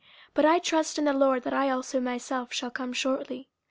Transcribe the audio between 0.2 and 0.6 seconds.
50:002:024 But I